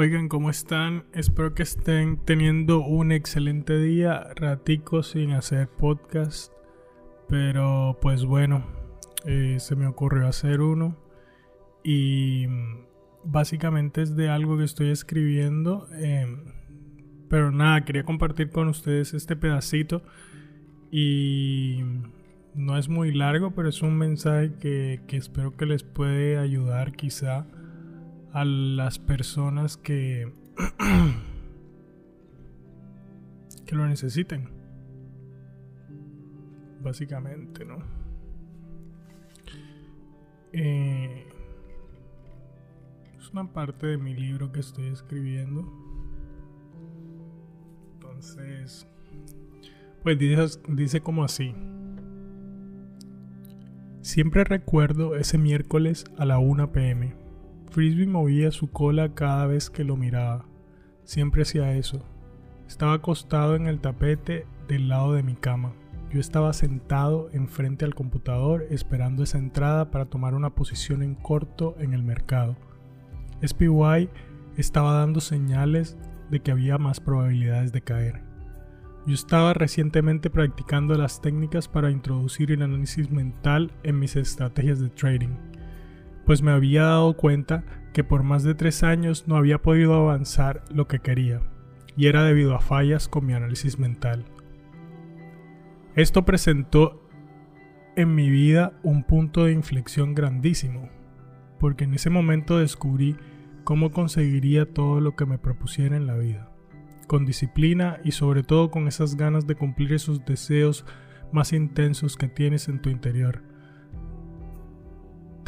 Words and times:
Oigan, 0.00 0.28
¿cómo 0.28 0.48
están? 0.48 1.06
Espero 1.12 1.56
que 1.56 1.64
estén 1.64 2.18
teniendo 2.18 2.78
un 2.78 3.10
excelente 3.10 3.76
día, 3.80 4.28
ratico 4.36 5.02
sin 5.02 5.32
hacer 5.32 5.66
podcast, 5.66 6.52
pero 7.28 7.98
pues 8.00 8.24
bueno, 8.24 8.64
eh, 9.24 9.56
se 9.58 9.74
me 9.74 9.88
ocurrió 9.88 10.28
hacer 10.28 10.60
uno 10.60 10.96
y 11.82 12.46
básicamente 13.24 14.02
es 14.02 14.14
de 14.14 14.28
algo 14.28 14.56
que 14.56 14.62
estoy 14.62 14.90
escribiendo, 14.90 15.88
em, 15.94 16.44
pero 17.28 17.50
nada, 17.50 17.84
quería 17.84 18.04
compartir 18.04 18.50
con 18.50 18.68
ustedes 18.68 19.14
este 19.14 19.34
pedacito 19.34 20.02
y 20.92 21.82
no 22.54 22.78
es 22.78 22.88
muy 22.88 23.12
largo, 23.12 23.50
pero 23.50 23.68
es 23.68 23.82
un 23.82 23.98
mensaje 23.98 24.52
que, 24.60 25.00
que 25.08 25.16
espero 25.16 25.56
que 25.56 25.66
les 25.66 25.82
puede 25.82 26.38
ayudar 26.38 26.92
quizá 26.92 27.48
a 28.38 28.44
las 28.44 29.00
personas 29.00 29.76
que, 29.76 30.32
que 33.66 33.74
lo 33.74 33.88
necesiten. 33.88 34.48
Básicamente, 36.80 37.64
¿no? 37.64 37.78
Eh, 40.52 41.26
es 43.18 43.28
una 43.32 43.52
parte 43.52 43.88
de 43.88 43.98
mi 43.98 44.14
libro 44.14 44.52
que 44.52 44.60
estoy 44.60 44.86
escribiendo. 44.86 45.68
Entonces, 47.94 48.86
pues 50.04 50.16
dice, 50.16 50.60
dice 50.68 51.00
como 51.00 51.24
así. 51.24 51.56
Siempre 54.00 54.44
recuerdo 54.44 55.16
ese 55.16 55.38
miércoles 55.38 56.04
a 56.18 56.24
la 56.24 56.38
1 56.38 56.70
pm 56.70 57.27
Frisbee 57.70 58.06
movía 58.06 58.50
su 58.50 58.70
cola 58.70 59.14
cada 59.14 59.46
vez 59.46 59.68
que 59.68 59.84
lo 59.84 59.96
miraba. 59.96 60.46
Siempre 61.04 61.42
hacía 61.42 61.74
eso. 61.74 62.04
Estaba 62.66 62.94
acostado 62.94 63.56
en 63.56 63.66
el 63.66 63.80
tapete 63.80 64.46
del 64.68 64.88
lado 64.88 65.12
de 65.12 65.22
mi 65.22 65.34
cama. 65.34 65.74
Yo 66.10 66.20
estaba 66.20 66.54
sentado 66.54 67.28
enfrente 67.32 67.84
al 67.84 67.94
computador 67.94 68.66
esperando 68.70 69.22
esa 69.22 69.38
entrada 69.38 69.90
para 69.90 70.06
tomar 70.06 70.34
una 70.34 70.54
posición 70.54 71.02
en 71.02 71.14
corto 71.14 71.76
en 71.78 71.92
el 71.92 72.02
mercado. 72.02 72.56
SPY 73.46 74.08
estaba 74.56 74.94
dando 74.94 75.20
señales 75.20 75.98
de 76.30 76.40
que 76.40 76.50
había 76.50 76.78
más 76.78 77.00
probabilidades 77.00 77.72
de 77.72 77.82
caer. 77.82 78.22
Yo 79.06 79.14
estaba 79.14 79.52
recientemente 79.52 80.30
practicando 80.30 80.94
las 80.94 81.20
técnicas 81.20 81.68
para 81.68 81.90
introducir 81.90 82.50
el 82.50 82.62
análisis 82.62 83.10
mental 83.10 83.72
en 83.82 83.98
mis 83.98 84.16
estrategias 84.16 84.80
de 84.80 84.88
trading 84.88 85.47
pues 86.28 86.42
me 86.42 86.50
había 86.50 86.82
dado 86.82 87.16
cuenta 87.16 87.64
que 87.94 88.04
por 88.04 88.22
más 88.22 88.42
de 88.42 88.54
tres 88.54 88.82
años 88.82 89.26
no 89.28 89.36
había 89.36 89.62
podido 89.62 89.94
avanzar 89.94 90.62
lo 90.70 90.86
que 90.86 90.98
quería, 90.98 91.40
y 91.96 92.06
era 92.06 92.22
debido 92.22 92.54
a 92.54 92.60
fallas 92.60 93.08
con 93.08 93.24
mi 93.24 93.32
análisis 93.32 93.78
mental. 93.78 94.26
Esto 95.94 96.26
presentó 96.26 97.02
en 97.96 98.14
mi 98.14 98.28
vida 98.28 98.74
un 98.82 99.04
punto 99.04 99.46
de 99.46 99.52
inflexión 99.52 100.14
grandísimo, 100.14 100.90
porque 101.58 101.84
en 101.84 101.94
ese 101.94 102.10
momento 102.10 102.58
descubrí 102.58 103.16
cómo 103.64 103.90
conseguiría 103.90 104.70
todo 104.70 105.00
lo 105.00 105.16
que 105.16 105.24
me 105.24 105.38
propusiera 105.38 105.96
en 105.96 106.06
la 106.06 106.18
vida, 106.18 106.50
con 107.06 107.24
disciplina 107.24 108.00
y 108.04 108.10
sobre 108.10 108.42
todo 108.42 108.70
con 108.70 108.86
esas 108.86 109.16
ganas 109.16 109.46
de 109.46 109.54
cumplir 109.54 109.94
esos 109.94 110.26
deseos 110.26 110.84
más 111.32 111.54
intensos 111.54 112.18
que 112.18 112.28
tienes 112.28 112.68
en 112.68 112.82
tu 112.82 112.90
interior 112.90 113.48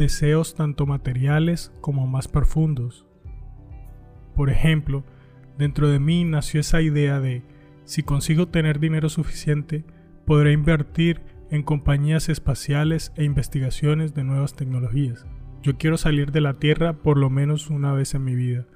deseos 0.00 0.54
tanto 0.54 0.86
materiales 0.86 1.72
como 1.82 2.06
más 2.06 2.26
profundos. 2.26 3.06
Por 4.34 4.48
ejemplo, 4.48 5.04
dentro 5.58 5.90
de 5.90 6.00
mí 6.00 6.24
nació 6.24 6.60
esa 6.60 6.80
idea 6.80 7.20
de, 7.20 7.42
si 7.84 8.02
consigo 8.02 8.48
tener 8.48 8.80
dinero 8.80 9.10
suficiente, 9.10 9.84
podré 10.24 10.52
invertir 10.52 11.20
en 11.50 11.62
compañías 11.62 12.30
espaciales 12.30 13.12
e 13.16 13.24
investigaciones 13.24 14.14
de 14.14 14.24
nuevas 14.24 14.54
tecnologías. 14.54 15.26
Yo 15.62 15.76
quiero 15.76 15.98
salir 15.98 16.32
de 16.32 16.40
la 16.40 16.54
Tierra 16.54 16.94
por 16.94 17.18
lo 17.18 17.28
menos 17.28 17.68
una 17.68 17.92
vez 17.92 18.14
en 18.14 18.24
mi 18.24 18.34
vida 18.34 18.66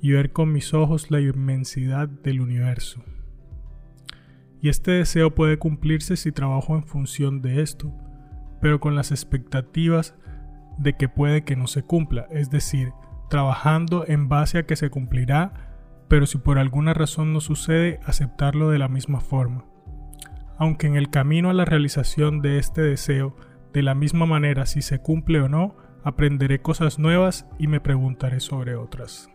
y 0.00 0.12
ver 0.12 0.30
con 0.30 0.52
mis 0.52 0.74
ojos 0.74 1.10
la 1.10 1.20
inmensidad 1.20 2.08
del 2.08 2.40
universo. 2.40 3.02
Y 4.60 4.68
este 4.68 4.92
deseo 4.92 5.34
puede 5.34 5.58
cumplirse 5.58 6.16
si 6.16 6.30
trabajo 6.30 6.76
en 6.76 6.84
función 6.84 7.42
de 7.42 7.62
esto, 7.62 7.92
pero 8.60 8.78
con 8.78 8.94
las 8.94 9.10
expectativas 9.10 10.14
de 10.78 10.94
que 10.94 11.08
puede 11.08 11.44
que 11.44 11.56
no 11.56 11.66
se 11.66 11.82
cumpla, 11.82 12.26
es 12.30 12.50
decir, 12.50 12.92
trabajando 13.28 14.04
en 14.06 14.28
base 14.28 14.58
a 14.58 14.66
que 14.66 14.76
se 14.76 14.90
cumplirá, 14.90 15.52
pero 16.08 16.26
si 16.26 16.38
por 16.38 16.58
alguna 16.58 16.92
razón 16.94 17.32
no 17.32 17.40
sucede, 17.40 18.00
aceptarlo 18.04 18.68
de 18.70 18.78
la 18.78 18.88
misma 18.88 19.20
forma. 19.20 19.64
Aunque 20.58 20.86
en 20.86 20.96
el 20.96 21.10
camino 21.10 21.48
a 21.48 21.54
la 21.54 21.64
realización 21.64 22.42
de 22.42 22.58
este 22.58 22.82
deseo, 22.82 23.36
de 23.72 23.82
la 23.82 23.94
misma 23.94 24.26
manera 24.26 24.66
si 24.66 24.82
se 24.82 24.98
cumple 24.98 25.40
o 25.40 25.48
no, 25.48 25.76
aprenderé 26.04 26.60
cosas 26.60 26.98
nuevas 26.98 27.46
y 27.58 27.68
me 27.68 27.80
preguntaré 27.80 28.40
sobre 28.40 28.76
otras. 28.76 29.30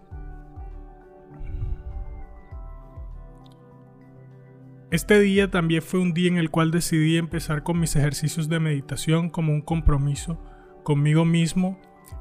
Este 4.89 5.19
día 5.19 5.51
también 5.51 5.81
fue 5.81 5.99
un 5.99 6.13
día 6.13 6.29
en 6.29 6.37
el 6.37 6.49
cual 6.49 6.71
decidí 6.71 7.17
empezar 7.17 7.63
con 7.63 7.79
mis 7.79 7.95
ejercicios 7.95 8.47
de 8.47 8.59
meditación 8.59 9.29
como 9.29 9.51
un 9.51 9.61
compromiso 9.61 10.39
conmigo 10.87 11.25
mismo 11.25 11.77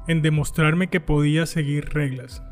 en 0.09 0.21
demostrarme 0.21 0.89
que 0.89 0.99
podía 0.99 1.45
seguir 1.45 1.85
reglas 1.93 2.43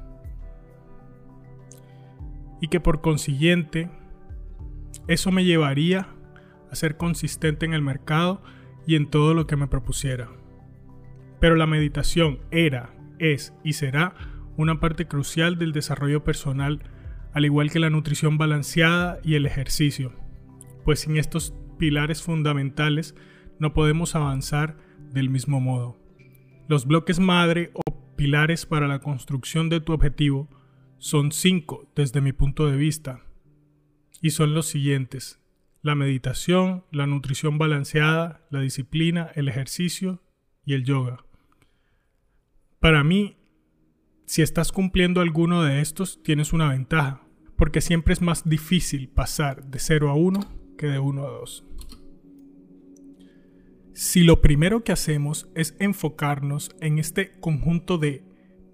y 2.61 2.69
que 2.69 2.79
por 2.79 3.01
consiguiente 3.01 3.89
eso 5.09 5.29
me 5.33 5.43
llevaría 5.43 6.07
a 6.71 6.75
ser 6.75 6.95
consistente 6.95 7.65
en 7.65 7.73
el 7.73 7.81
mercado 7.81 8.41
y 8.87 8.95
en 8.95 9.09
todo 9.09 9.33
lo 9.33 9.45
que 9.45 9.57
me 9.57 9.67
propusiera. 9.67 10.29
Pero 11.41 11.57
la 11.57 11.67
meditación 11.67 12.39
era, 12.49 12.95
es 13.19 13.53
y 13.65 13.73
será 13.73 14.15
una 14.55 14.79
parte 14.79 15.09
crucial 15.09 15.57
del 15.57 15.73
desarrollo 15.73 16.23
personal, 16.23 16.81
al 17.33 17.43
igual 17.43 17.69
que 17.71 17.79
la 17.79 17.89
nutrición 17.89 18.37
balanceada 18.37 19.19
y 19.21 19.35
el 19.35 19.45
ejercicio, 19.45 20.13
pues 20.85 21.01
sin 21.01 21.17
estos 21.17 21.53
pilares 21.77 22.23
fundamentales 22.23 23.15
no 23.59 23.73
podemos 23.73 24.15
avanzar 24.15 24.77
del 25.11 25.29
mismo 25.29 25.59
modo. 25.59 26.04
Los 26.67 26.87
bloques 26.87 27.19
madre 27.19 27.71
o 27.73 28.15
pilares 28.15 28.65
para 28.65 28.87
la 28.87 28.99
construcción 28.99 29.69
de 29.69 29.81
tu 29.81 29.93
objetivo 29.93 30.49
son 30.97 31.31
cinco 31.31 31.91
desde 31.95 32.21
mi 32.21 32.33
punto 32.33 32.65
de 32.65 32.75
vista 32.75 33.23
y 34.19 34.31
son 34.31 34.55
los 34.55 34.65
siguientes. 34.65 35.39
La 35.83 35.93
meditación, 35.93 36.83
la 36.91 37.05
nutrición 37.05 37.59
balanceada, 37.59 38.47
la 38.49 38.61
disciplina, 38.61 39.29
el 39.35 39.47
ejercicio 39.47 40.23
y 40.65 40.73
el 40.73 40.83
yoga. 40.83 41.23
Para 42.79 43.03
mí, 43.03 43.37
si 44.25 44.41
estás 44.41 44.71
cumpliendo 44.71 45.21
alguno 45.21 45.61
de 45.61 45.81
estos, 45.81 46.23
tienes 46.23 46.51
una 46.51 46.69
ventaja, 46.69 47.21
porque 47.55 47.81
siempre 47.81 48.13
es 48.13 48.21
más 48.21 48.49
difícil 48.49 49.07
pasar 49.07 49.65
de 49.65 49.77
0 49.77 50.09
a 50.09 50.15
1 50.15 50.39
que 50.79 50.87
de 50.87 50.97
1 50.97 51.27
a 51.27 51.29
2. 51.29 51.63
Si 53.97 54.25
lo 54.25 54.41
primero 54.41 54.83
que 54.83 54.91
hacemos 54.91 55.50
es 55.56 55.73
enfocarnos 55.79 56.75
en 56.81 57.00
este 57.00 57.39
conjunto 57.39 57.97
de 57.97 58.25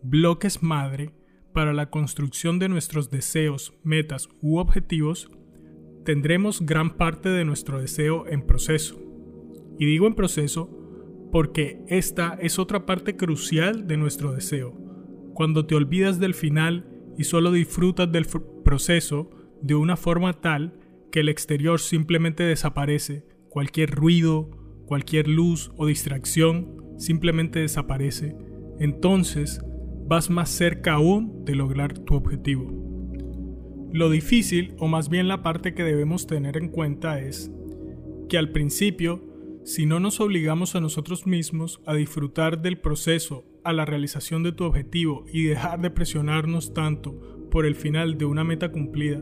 bloques 0.01 0.63
madre 0.63 1.13
para 1.53 1.73
la 1.73 1.91
construcción 1.91 2.57
de 2.57 2.67
nuestros 2.69 3.11
deseos, 3.11 3.71
metas 3.83 4.29
u 4.41 4.57
objetivos, 4.57 5.29
tendremos 6.05 6.65
gran 6.65 6.97
parte 6.97 7.29
de 7.29 7.45
nuestro 7.45 7.79
deseo 7.79 8.25
en 8.27 8.47
proceso. 8.47 8.99
Y 9.77 9.85
digo 9.85 10.07
en 10.07 10.15
proceso 10.15 10.75
porque 11.31 11.83
esta 11.87 12.35
es 12.41 12.57
otra 12.57 12.87
parte 12.87 13.15
crucial 13.15 13.85
de 13.85 13.97
nuestro 13.97 14.33
deseo. 14.33 14.71
Cuando 15.35 15.67
te 15.67 15.75
olvidas 15.75 16.19
del 16.19 16.33
final 16.33 16.89
y 17.15 17.25
solo 17.25 17.51
disfrutas 17.51 18.11
del 18.11 18.25
proceso 18.65 19.29
de 19.61 19.75
una 19.75 19.97
forma 19.97 20.41
tal 20.41 20.79
que 21.11 21.19
el 21.19 21.29
exterior 21.29 21.79
simplemente 21.79 22.41
desaparece, 22.41 23.23
cualquier 23.49 23.91
ruido, 23.91 24.60
cualquier 24.91 25.29
luz 25.29 25.71
o 25.77 25.85
distracción 25.85 26.97
simplemente 26.97 27.59
desaparece, 27.59 28.35
entonces 28.77 29.61
vas 30.05 30.29
más 30.29 30.49
cerca 30.49 30.95
aún 30.95 31.45
de 31.45 31.55
lograr 31.55 31.97
tu 31.97 32.13
objetivo. 32.13 33.89
Lo 33.93 34.09
difícil, 34.09 34.75
o 34.79 34.89
más 34.89 35.07
bien 35.07 35.29
la 35.29 35.43
parte 35.43 35.73
que 35.73 35.85
debemos 35.85 36.27
tener 36.27 36.57
en 36.57 36.67
cuenta 36.67 37.21
es 37.21 37.49
que 38.27 38.37
al 38.37 38.51
principio, 38.51 39.23
si 39.63 39.85
no 39.85 40.01
nos 40.01 40.19
obligamos 40.19 40.75
a 40.75 40.81
nosotros 40.81 41.25
mismos 41.25 41.79
a 41.85 41.93
disfrutar 41.93 42.61
del 42.61 42.77
proceso 42.77 43.45
a 43.63 43.71
la 43.71 43.85
realización 43.85 44.43
de 44.43 44.51
tu 44.51 44.65
objetivo 44.65 45.23
y 45.31 45.43
dejar 45.43 45.79
de 45.79 45.91
presionarnos 45.91 46.73
tanto 46.73 47.47
por 47.49 47.65
el 47.65 47.75
final 47.75 48.17
de 48.17 48.25
una 48.25 48.43
meta 48.43 48.73
cumplida, 48.73 49.21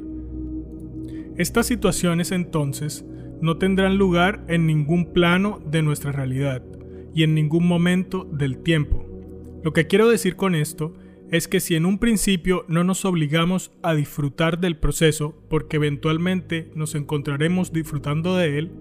estas 1.38 1.68
situaciones 1.68 2.32
entonces 2.32 3.06
no 3.42 3.58
tendrán 3.58 3.98
lugar 3.98 4.44
en 4.48 4.68
ningún 4.68 5.14
plano 5.14 5.60
de 5.66 5.82
nuestra 5.82 6.12
realidad 6.12 6.64
y 7.14 7.24
en 7.24 7.36
ningún 7.36 7.68
momento 7.68 8.26
del 8.32 8.60
tiempo. 8.60 9.06
Lo 9.64 9.74
que 9.74 9.88
quiero 9.88 10.10
decir 10.10 10.36
con 10.36 10.56
esto 10.56 10.94
es 11.32 11.48
que 11.48 11.60
si 11.60 11.76
en 11.76 11.86
un 11.86 12.00
principio 12.00 12.66
no 12.68 12.84
nos 12.84 13.06
obligamos 13.06 13.72
a 13.84 13.94
disfrutar 13.94 14.60
del 14.60 14.78
proceso, 14.78 15.36
porque 15.50 15.78
eventualmente 15.78 16.72
nos 16.76 16.96
encontraremos 16.96 17.72
disfrutando 17.72 18.36
de 18.36 18.58
él, 18.58 18.72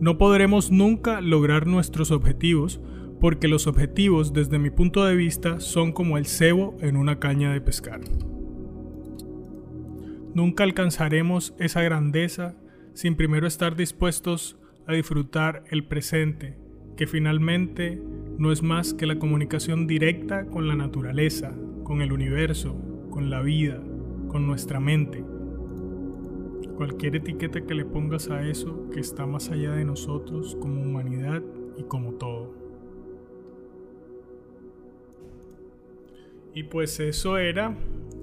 no 0.00 0.16
podremos 0.16 0.70
nunca 0.70 1.20
lograr 1.20 1.66
nuestros 1.66 2.10
objetivos, 2.10 2.80
porque 3.20 3.48
los 3.48 3.66
objetivos 3.66 4.32
desde 4.32 4.58
mi 4.58 4.70
punto 4.70 5.04
de 5.04 5.16
vista 5.16 5.60
son 5.60 5.92
como 5.92 6.16
el 6.16 6.26
cebo 6.26 6.76
en 6.80 6.96
una 6.96 7.18
caña 7.18 7.52
de 7.52 7.60
pescar. 7.60 8.00
Nunca 10.34 10.62
alcanzaremos 10.62 11.54
esa 11.58 11.82
grandeza 11.82 12.54
sin 12.98 13.14
primero 13.14 13.46
estar 13.46 13.76
dispuestos 13.76 14.58
a 14.88 14.92
disfrutar 14.92 15.62
el 15.70 15.84
presente, 15.84 16.58
que 16.96 17.06
finalmente 17.06 18.02
no 18.38 18.50
es 18.50 18.64
más 18.64 18.92
que 18.92 19.06
la 19.06 19.20
comunicación 19.20 19.86
directa 19.86 20.46
con 20.46 20.66
la 20.66 20.74
naturaleza, 20.74 21.54
con 21.84 22.02
el 22.02 22.12
universo, 22.12 22.74
con 23.10 23.30
la 23.30 23.40
vida, 23.40 23.80
con 24.26 24.48
nuestra 24.48 24.80
mente. 24.80 25.24
Cualquier 26.76 27.14
etiqueta 27.14 27.64
que 27.64 27.74
le 27.74 27.84
pongas 27.84 28.30
a 28.30 28.42
eso 28.42 28.90
que 28.90 28.98
está 28.98 29.26
más 29.26 29.48
allá 29.50 29.70
de 29.70 29.84
nosotros 29.84 30.56
como 30.60 30.82
humanidad 30.82 31.40
y 31.76 31.84
como 31.84 32.14
todo. 32.14 32.52
Y 36.52 36.64
pues 36.64 36.98
eso 36.98 37.38
era 37.38 37.78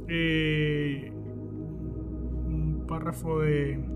eh, 0.09 1.13
un 1.13 2.83
párrafo 2.85 3.39
de... 3.39 3.94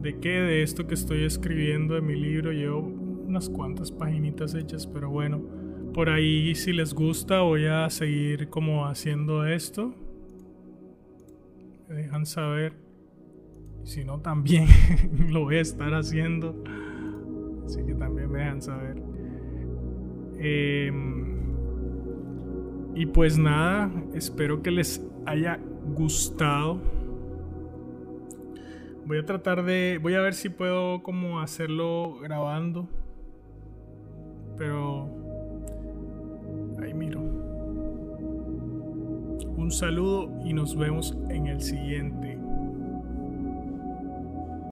¿De 0.00 0.18
qué? 0.18 0.30
De 0.30 0.62
esto 0.62 0.86
que 0.86 0.94
estoy 0.94 1.24
escribiendo 1.24 1.94
de 1.94 2.00
mi 2.00 2.14
libro. 2.14 2.52
Llevo 2.52 2.80
unas 2.80 3.48
cuantas 3.48 3.92
paginitas 3.92 4.54
hechas, 4.54 4.86
pero 4.86 5.10
bueno. 5.10 5.40
Por 5.92 6.08
ahí 6.08 6.54
si 6.54 6.72
les 6.72 6.94
gusta 6.94 7.40
voy 7.40 7.66
a 7.66 7.90
seguir 7.90 8.48
como 8.48 8.86
haciendo 8.86 9.44
esto. 9.46 9.94
Me 11.88 11.96
dejan 11.96 12.24
saber. 12.24 12.72
Si 13.84 14.04
no, 14.04 14.20
también 14.20 14.66
lo 15.30 15.44
voy 15.44 15.56
a 15.56 15.60
estar 15.60 15.92
haciendo. 15.92 16.62
Así 17.66 17.84
que 17.84 17.94
también 17.94 18.30
me 18.30 18.38
dejan 18.38 18.62
saber. 18.62 19.02
Em, 20.38 21.20
y 22.94 23.06
pues 23.06 23.36
nada, 23.36 23.90
espero 24.14 24.62
que 24.62 24.70
les 24.70 25.04
haya 25.26 25.60
gustado. 25.94 26.80
Voy 29.10 29.18
a 29.18 29.26
tratar 29.26 29.64
de... 29.64 29.98
Voy 30.00 30.14
a 30.14 30.20
ver 30.20 30.34
si 30.34 30.50
puedo 30.50 31.02
como 31.02 31.40
hacerlo 31.40 32.20
grabando. 32.22 32.88
Pero... 34.56 35.08
Ahí 36.80 36.94
miro. 36.94 37.18
Un 39.56 39.72
saludo 39.72 40.30
y 40.44 40.52
nos 40.52 40.76
vemos 40.76 41.18
en 41.28 41.48
el 41.48 41.60
siguiente. 41.60 42.39